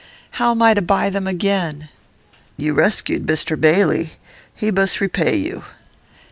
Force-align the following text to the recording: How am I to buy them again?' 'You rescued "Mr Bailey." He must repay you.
How 0.31 0.49
am 0.49 0.63
I 0.63 0.73
to 0.73 0.81
buy 0.81 1.11
them 1.11 1.27
again?' 1.27 1.89
'You 2.57 2.73
rescued 2.73 3.27
"Mr 3.27 3.55
Bailey." 3.55 4.13
He 4.55 4.71
must 4.71 4.99
repay 4.99 5.35
you. 5.35 5.63